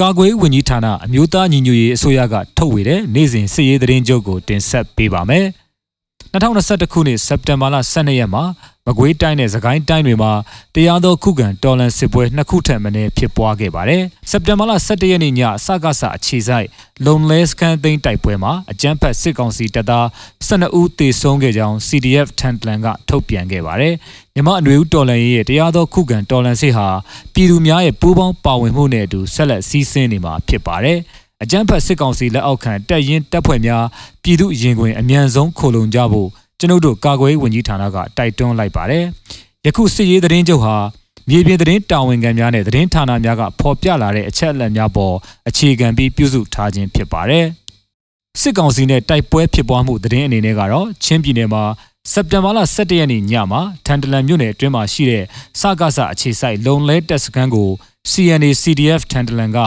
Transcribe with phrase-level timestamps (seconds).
[0.00, 5.46] ကာကွယ်ဝင်ကြီးဌာနအမျိုးသားညီညွတ်ရေးအစိုးရကထုတ်ဝေတဲ့နေ့စဉ်စစ်ရေးသတင်းချုပ်ကိုတင်ဆက်ပေးပါမယ်။
[6.32, 8.42] 2021ခုနှစ်စက်တင်ဘာလ12ရက်မှာ
[8.89, 10.31] မကွေးတိုင်းနဲ့စကိုင်းတိုင်းတွေမှာ
[10.75, 16.67] တရားသောခုခံတော်လှန်စစ်ပွဲနှစ်ခုထပ်မံဖြစ်ပွားခဲ့ပါတယ်။စက်တင်ဘာလ17ရက်နေ့ညစကားစအခြေဆိုင်
[17.05, 20.05] လုံလဲစကန်သိန်းတိုက်ပွဲမှာအကြမ်းဖက်စစ်ကောင်စီတပ်သား
[20.47, 23.93] 12ဦးသေဆုံးခဲ့ကြောင်း CDF ထန်တလန်ကထုတ်ပြန်ခဲ့ပါတယ်။
[24.35, 26.87] မြမအနွေဦးတော်လှန်ရေးရဲ့တရားသောခုခံတော်လှန်စစ်ဟာ
[27.33, 30.99] ပြည်သူများရဲ့ပူးပေါင်းပါဝင်မှုနဲ့အတူဆက်လက်စီးဆင်းနေမှာဖြစ်ပါတယ်။
[31.43, 33.83] အကြမ်းဖက်စစ်ကောင်စီလက်အောက်ခံတပ်ရင်းတပ်ဖွဲ့များ
[34.23, 36.29] ပြည်သူရင်ခွင်အ мян ဆုံးခိုလုံကြဖို့
[36.60, 39.04] ကျွန်ုပ်တို့ကာကွယ်ရေးဝန်ကြီးဌာနကတိုက်တွန်းလိုက်ပါတယ်။
[39.66, 40.76] ယခုစစ်ရေးသတင်းချုပ်ဟာ
[41.28, 45.14] မြေပြင်သတင်းတာဝန်ခံများနဲ့သတင်းဌာနများကဖော်ပြလာတဲ့အချက်အလက်များပေါ်
[45.48, 47.46] အခြေခံပြီးပြုစုထားခြင်းဖြစ်ပါတယ်။
[48.40, 51.64] စစ်ကောင်စီနဲ့တိုက်ပွဲဖြစ်ပွားမှုသတင်းအနေနဲ့ကတော့ချင်းပြည်နယ်မှာ
[52.12, 55.24] စက်တင်ဘာလ17ရက်နေ့ညမှာထန်တလန်မြို့နယ်အတွင်းမှာရှိတဲ့
[55.60, 57.70] စကားစအခြေဆိုင်လုံလဲတက်စခန်းကို
[58.10, 59.58] CNA CDF ထန်တလန်က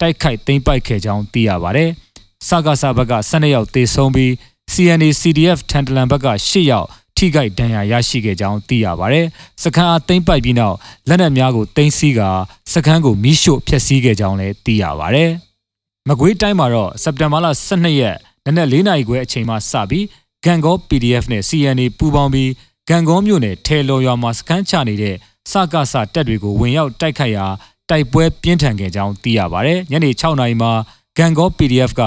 [0.00, 1.90] တိုက်ခိုက်သိမ်းပိုက်ခဲ့ကြောင်းသိရပါတယ်။
[2.48, 4.32] စကားစဘက်က12ယောက်သေဆုံးပြီး
[4.72, 9.26] CNA CDF ထန်တလန်ဘက်က8ယောက်ထိခိုက်ဒဏ်ရာရရှိခဲ့ကြောင်းသိရပါတယ်။
[9.62, 10.76] စခန်းအားသိမ်းပိုက်ပြီးနောက်
[11.08, 12.30] လက်နက်များကိုသိမ်းဆည်းကာ
[12.72, 15.30] စခန်းကိုမိရှို့ဖျက်ဆီးခဲ့ကြောင်းလည်းသိရပါတယ်။
[16.08, 20.06] မကွေးတိုင်းမှာတော့စက်တင်ဘာလ12ရက်နနက်၄နာရီခွဲအချိန်မှစပြီး
[20.44, 22.50] ဂန်ကော PDF နဲ့ CNA ပူးပေါင်းပြီး
[22.88, 25.16] ဂန်ကောမြို့နယ်ထဲလော်ရွာမှာစခန်းချနေတဲ့
[25.50, 27.46] စကစတပ်တွေကိုဝင်ရောက်တိုက်ခိုက်ရာ
[27.90, 30.72] တိုက်ပွဲပြင်းထန်ခဲ့ကြောင်းသိရပါတယ်။ညနေ6နာရီမှာ
[31.18, 32.02] ဂန်ကော PDF က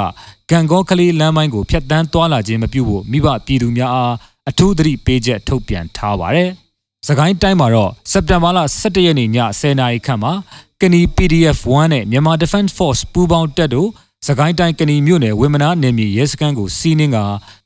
[0.50, 4.14] ဂန်ကောကလေးလမ်းမိုင်းကိုဖျက်ဆီးသွားလာခြင်းမပြုဖို့မိဘပြည်သူများအား
[4.50, 6.50] အထူးသတိပေးချက်ထုတ်ပြန်ထားပါတယ်။
[7.08, 10.34] စကိုင်းတိုင်းမှာတော့စက်တင်ဘာလ17ရက်နေ့ည10:00နာရီခန့်မှာ
[10.82, 13.90] ကနီ PDF 1နဲ့မြန်မာ Defense Force ပူးပေါင်းတပ်တို့
[14.28, 17.20] စကိုင်းတိုင်းကဏီမြို့နယ်ဝေမနာနယ်မြေရဲစခန်းကိုစီးနှင်းက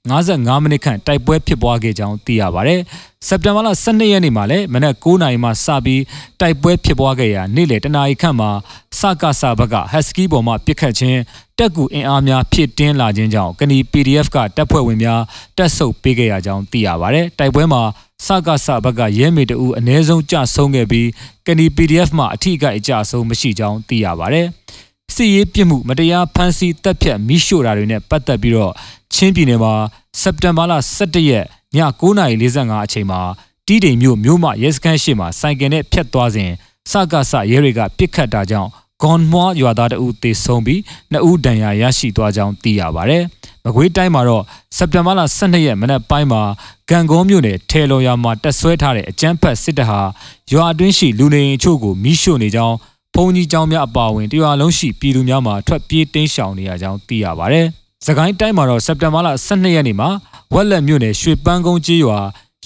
[0.09, 2.75] 55မိနစ်ခန့်တိုက်ပွဲဖြစ်ပွားခဲ့ကြောင်းသိရပါဗျ။
[3.27, 6.01] စက်တင်ဘာလ12ရက်နေ့မှာလည်းမနက်9:00နာရီမှစပြီး
[6.39, 8.49] တိုက်ပွဲဖြစ်ပွားခဲ့ရာနေ့လယ်တနာရီခန့်မှာ
[8.99, 11.19] စကစဘက်ကဟက်စကီပေါ်မှပစ်ခတ်ခြင်း
[11.57, 15.21] တက်ကူအင်အားများဖြစ်တင်းလာခြင်းကြောင့်ကဏီ PDF ကတပ်ဖွဲ့ဝင်များ
[15.57, 17.81] တက်ဆုပ်ပေးခဲ့ရကြောင်းသိရပါဗျ။တိုက်ပွဲမှာ
[18.25, 21.07] စကားစဘက်ကရဲမေတအူအ ਨੇ ဆုံးကြဆုံးခဲ့ပြီး
[21.47, 24.43] ကဏီ PDF မှအထိအကအကြဆုံးမရှိကြောင်းသိရပါဗျ။
[25.19, 28.73] စစ်ရေးပြစ်မှုမတရားဖမ်းဆီးတပ်ဖြတ်မိရှို့တာတွေနဲ့ပတ်သက်ပြီးတော့
[29.13, 29.73] ချင်းပြည်နယ်မှာ
[30.21, 33.21] စက်တင်ဘာလ17ရက်ည9:45အချိန်မှာ
[33.67, 36.51] တီးတိမ်မြို့မြို့မရဲစခန်းရှိမှာစိုင်ကယ်နဲ့ဖျက်သွားစဉ်
[36.91, 38.69] စကစရဲတွေကပြစ်ခတ်တာကြောင့်
[39.01, 40.81] ဂွန်မွာရွာသားတအုပ်သေဆုံးပြီး
[41.11, 43.19] နှစ်ဦးဒဏ်ရာရရှိသွားကြောင်းသိရပါဗျ။
[43.63, 44.43] မကွေးတိုင်းမှာတော့
[44.77, 46.41] စက်တင်ဘာလ12ရက်မနက်ပိုင်းမှာ
[46.89, 50.01] ဂံကုန်းမြို့နယ်ထဲလော်ရွာမှာတက်ဆွဲထားတဲ့အကြမ်းဖက်စစ်တပ်ဟာ
[50.51, 52.75] ရွာအတွင်းရှိလူနေအိမ်ချို့ကိုမိရှို့နေကြောင်း
[53.19, 57.61] ဘုံကြီးကျောင်းများအပါအဝင်တရွာလုံးရှိပြည်သူများမှာထွက်ပြေးတိမ်းရှောင်နေရကြောင်းသိရပါဗျ။
[58.05, 60.09] စကိုင်းတိုင်းမှာတော့စက်တင်ဘာလ12ရက်နေ့မှာ
[60.53, 62.19] ဝက်လက်မြို့နယ်ရွှေပန်းကုန်းကျေးရွာ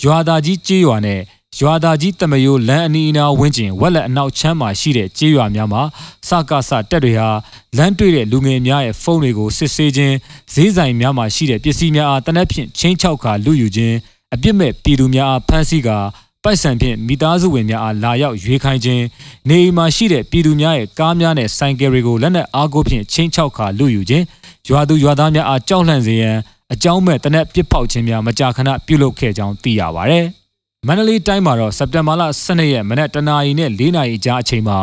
[0.04, 1.20] ရွာသားကြီးကျေးရွာနဲ့
[1.60, 5.82] ရွာသားကြီးတမယိုလမ်းအနီးအနားဝန်းကျင်ဝက်လက်အနောက်ချမ်းမှာရှိတဲ့ကျေးရွာများမှာ
[6.28, 7.30] စကားစတက်တွေဟာ
[7.78, 10.16] လမ်းတွေ့တဲ့လူငယ်များရဲ့ဖုန်းတွေကိုစစ်ဆေးခြင်း
[10.54, 13.96] ဈေးဆိုင်များမှာရှိတဲ့ပစ္စည်းများအားတနက်ဖြန်ချင်းချောက်ခါလူယူခြင်း
[14.34, 15.98] အပြစ်မဲ့ပြည်သူများအားဖမ်းဆီးကာ
[16.44, 19.04] ပိုက်ဆံဖြင့်မိသားစုဝင်များအားလာရောက်ရွေးခိုင်းခြင်း
[19.50, 24.26] နေအိမ်မှာရှိတဲ့ပြည်သူများရဲ့ကားများနဲ့ဆိုင်ကယ်တွေကိုလက်နက်အားကိုဖြင့်ချင်းချောက်ခါလူယူခြင်း
[24.68, 26.38] ရွာသူရွာသားများအားကြောက်လန့်စေရန်
[26.74, 30.16] အကြောင်းမဲ့တနက်ပစ်ပေါက်ခြင်းများမကြာခဏပြုလုပ်ခဲ့ကြောင်းသိရပါဗျ။
[30.88, 34.78] မန္တလေးတိုင်းမှာတော့စက်တင်ဘာလ12ရက်မနက်တနာရီနဲ့4နာရီကြားအချိန်မှာ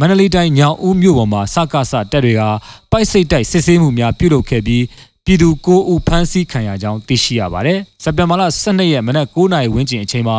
[0.00, 2.42] မန္တလေးတိုင်းညောင်ဦးမြို့ပေါ်မှာစကားစတက်တွေက
[2.90, 4.82] ပိုက်စိတ်တိုက်စစ်ဆေးမှုများပြုလုပ်ခဲ့ပြီး
[5.26, 10.36] ပြည်သူ9ဦးဖမ်းဆီးခံရကြောင်းသိရှိရပါတယ်။စက်တင်ဘာလ12ရက်မနက်9:00နာရီဝန်းကျင်အချိန်မှာ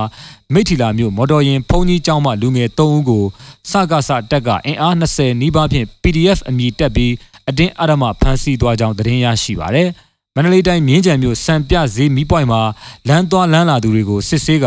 [0.54, 3.24] မိထီလာမြို့မော်တော်ယာဉ်ဖုန်ကြီးကျောင်းမှလူငယ်3ဦးကို
[3.72, 7.14] စကားစတက်ကအင်အား20နီးပါးဖြင့် PDF အမည်တက်ပြီး
[7.50, 9.88] အတင်းအဓမ္မဖမ်းဆီးသွားကြောင်းသတင်းရရှိပါတယ်။
[10.36, 12.62] မန္တလေးတိုင်းမြင်းကြံမြို့စံပြဈေးမီးပွိုင်မှာ
[13.08, 14.66] လမ်းသွားလမ်းလာသူတွေကိုစစ်ဆေးက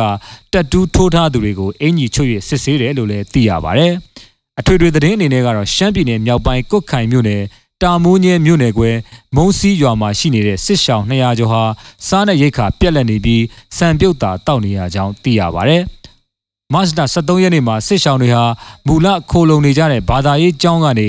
[0.53, 3.93] တက်တူးထိုးထားသူတွေကိုအင်ကြီးချွတ်ရစစ်ဆေးတယ်လို့လည်းသိရပါတယ်။
[4.59, 7.43] အထွေထွေသတင်းအနေနဲ့ကတော့ရှမ်းပြည်နယ်မြောက်ပိုင်းကုတ်ခိုင်မြို့နယ်
[7.83, 8.97] တာမိုးညဲမြို့နယ်ကွယ်
[9.37, 11.63] မုံစီရွာမှာရှိနေတဲ့စစ်ရှောင်း200ကျော်ဟာ
[12.07, 13.43] စားနဲ့ရိတ်ခါပြက်လက်နေပြီး
[13.77, 15.79] စံပြုတ်တာတောက်နေရကြောင်းသိရပါဗျ။
[16.73, 18.45] မတ်လ23ရက်နေ့မှာစစ်ရှောင်းတွေဟာ
[18.87, 21.09] မူလခိုလုံနေကြတဲ့ဘာသာရေးကျောင်းကနေ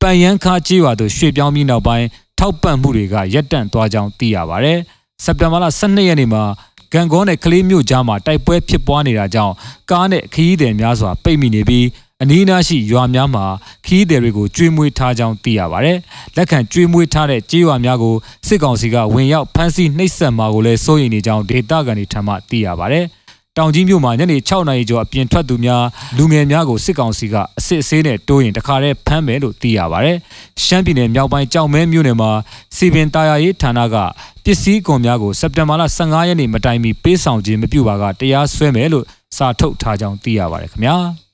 [0.00, 2.06] ပန်ရန်ခါကြီးရွာသို့ရွှေ့ပြောင်းပြီးနောက်ပိုင်း
[2.38, 4.72] ထောက်ပံ့မှုတွေကရပ်တန့်သွားကြောင်းသိရပါဗျ။
[5.24, 6.42] စက်တင်ဘာလ12ရက်နေ့မှာ
[6.92, 9.54] ဂန်ကောနဲ့ကလေးမြို့ကြားမှာတိုက်ပွဲဖြစ်ပွားနေတာကြောင့်
[9.90, 11.86] ကားနဲ့ခရီးသည်များစွာပိတ်မိနေပြီး
[12.22, 13.44] အနီးနားရှိရွာများမှာ
[13.86, 15.98] ခီးသည်တွေကိုကျွေးမွေးထားကြောင်းသိရပါတယ်။
[16.36, 18.14] လက်ခံကျွေးမွေးထားတဲ့ကြေးရွာများကို
[18.46, 23.04] စစ်ကောင်စီကဝင်ရောက်ဖမ်းဆီးနှိပ်စက်မှာကိုလည်းစိုးရိမ်နေကြောင်းဒေတာကန်တွေထံမှသိရပါတယ်။
[23.56, 25.84] တောင်ကြီးမြို့မှာညနေ6နာရီကျော်အပြင်ထွက်သူများ
[26.16, 30.10] လူငယ်များကိုစစ်ကောင်စီကအစစ်အဆေးနဲ့တိုးရင်တခါတည်းဖမ်းမယ်လို့သိရပါဗျ။
[30.64, 32.30] ရှမ်းပြည်နယ်မြောက်ပိုင်းကြောင်မဲမြို့နယ်မှာ
[32.76, 33.96] စီပင်တာယာရေးဌာနက
[34.44, 39.04] ပစ္စည်းကွန်များကိုစက်တင်ဘာလ15ရက်နေ့မတိုင်မီပေးဆောင်ခြင်းမပြုပါကတရားစွဲမယ်လို့
[39.36, 40.96] စာထုတ်ထားကြောင်းသိရပါတယ်ခင်ဗျာ။